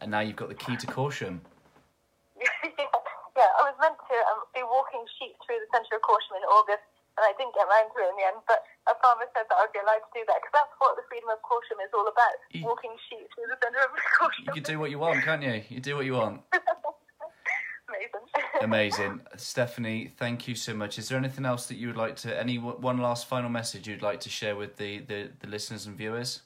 [0.01, 1.41] And now you've got the key to Corsham.
[2.43, 2.49] yeah,
[3.39, 6.45] yeah, I was meant to um, be walking sheep through the centre of Corsham in
[6.51, 6.83] August,
[7.15, 8.41] and I didn't get round to it in the end.
[8.51, 11.07] But a farmer said that I'd be allowed to do that because that's what the
[11.07, 14.51] freedom of Corsham is all about: You- walking sheep through the centre of Corsham.
[14.51, 15.63] You can do what you want, can't you?
[15.71, 16.43] You do what you want.
[18.63, 19.21] Amazing.
[19.37, 20.99] Stephanie, thank you so much.
[20.99, 24.03] Is there anything else that you would like to, any one last final message you'd
[24.03, 26.43] like to share with the, the, the listeners and viewers?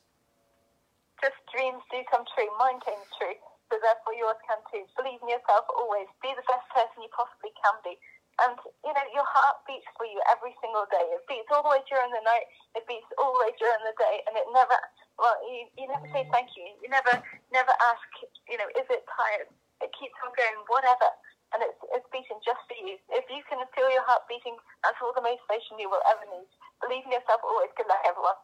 [1.21, 2.49] Just dreams do come true.
[2.59, 3.37] Mine came true.
[3.69, 4.87] So therefore yours can too.
[4.95, 6.07] Believe in yourself always.
[6.23, 7.99] Be the best person you possibly can be.
[8.37, 8.53] And,
[8.85, 11.03] you know, your heart beats for you every single day.
[11.17, 12.47] It beats all the way during the night.
[12.77, 14.21] It beats all the way during the day.
[14.29, 14.77] And it never,
[15.17, 16.69] well, you, you never say thank you.
[16.85, 17.17] You never,
[17.49, 18.07] never ask,
[18.45, 19.49] you know, is it tired?
[19.81, 21.09] It keeps on going, whatever.
[21.57, 23.01] And it's, it's beating just for you.
[23.09, 26.45] If you can feel your heart beating, that's all the motivation you will ever need.
[26.85, 27.73] Believe in yourself always.
[27.81, 28.37] Good luck, everyone.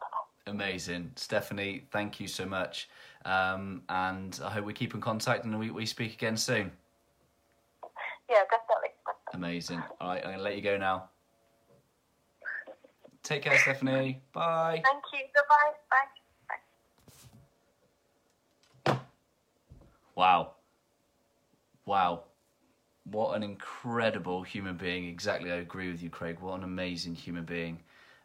[0.47, 1.11] Amazing.
[1.15, 2.89] Stephanie, thank you so much.
[3.25, 6.71] Um, and I hope we keep in contact and we, we speak again soon.
[8.27, 8.97] Yeah, definitely.
[9.33, 9.83] Amazing.
[10.01, 11.09] All right, I'm going to let you go now.
[13.21, 14.21] Take care, Stephanie.
[14.33, 14.81] Bye.
[14.83, 15.19] Thank you.
[15.37, 15.73] Goodbye.
[18.87, 18.93] Bye.
[18.95, 18.99] Bye.
[20.15, 20.55] Wow.
[21.85, 22.23] Wow.
[23.13, 25.07] What an incredible human being.
[25.07, 26.37] Exactly, I agree with you, Craig.
[26.41, 27.79] What an amazing human being.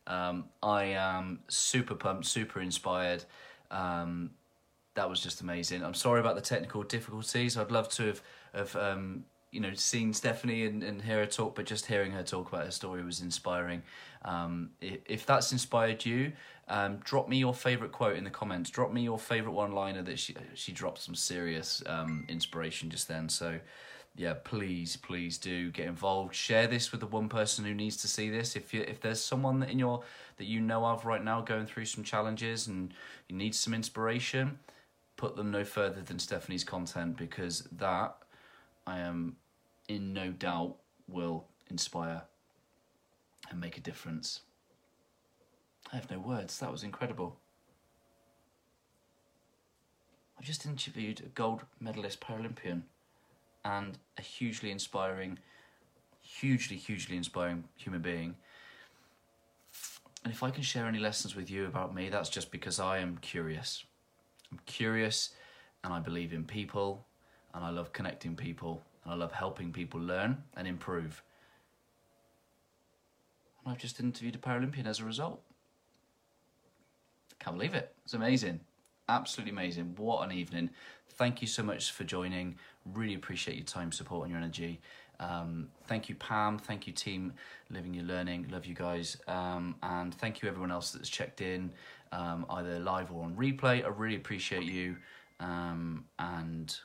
[0.07, 3.25] Um, I am super pumped, super inspired.
[3.71, 4.31] Um,
[4.95, 5.85] that was just amazing.
[5.85, 7.59] I'm sorry about the technical difficulties.
[7.59, 8.23] I'd love to have,
[8.55, 12.23] have um, you know, seen Stephanie and, and hear her talk, but just hearing her
[12.23, 13.83] talk about her story was inspiring.
[14.25, 16.33] Um, if, if that's inspired you,
[16.69, 18.71] um, drop me your favorite quote in the comments.
[18.71, 23.29] Drop me your favorite one-liner that she she dropped some serious um, inspiration just then.
[23.29, 23.61] So,
[24.19, 26.35] yeah, please, please do get involved.
[26.35, 28.57] Share this with the one person who needs to see this.
[28.57, 30.03] If you if there's someone in your
[30.39, 32.93] that you know of right now going through some challenges and
[33.29, 34.59] you need some inspiration,
[35.17, 38.17] put them no further than Stephanie's content because that
[38.89, 39.37] I am
[39.89, 40.75] in no doubt
[41.07, 42.23] will inspire
[43.51, 44.41] and make a difference.
[45.93, 46.59] I have no words.
[46.59, 47.39] That was incredible.
[50.37, 52.83] I've just interviewed a gold medalist Paralympian
[53.69, 55.39] and a hugely inspiring,
[56.21, 58.37] hugely, hugely inspiring human being.
[60.25, 62.99] And if I can share any lessons with you about me, that's just because I
[62.99, 63.85] am curious.
[64.51, 65.31] I'm curious
[65.85, 67.07] and I believe in people
[67.55, 71.23] and I love connecting people and I love helping people learn and improve.
[73.65, 75.43] And I've just interviewed a Paralympian as a result.
[77.39, 77.95] Can't believe it.
[78.05, 78.61] It's amazing.
[79.09, 79.95] Absolutely amazing.
[79.97, 80.71] What an evening.
[81.11, 82.57] Thank you so much for joining.
[82.95, 84.81] Really appreciate your time, support, and your energy.
[85.21, 86.59] Um, thank you, Pam.
[86.59, 87.33] Thank you, team
[87.71, 88.47] Living Your Learning.
[88.51, 89.17] Love you guys.
[89.27, 91.73] Um, and thank you, everyone else that's checked in,
[92.13, 93.85] um, either live or on replay.
[93.85, 94.97] I really appreciate you.
[95.41, 96.77] Um, and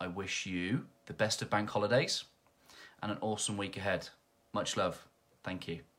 [0.00, 2.24] I wish you the best of bank holidays
[3.02, 4.08] and an awesome week ahead.
[4.52, 5.06] Much love.
[5.42, 5.93] Thank you.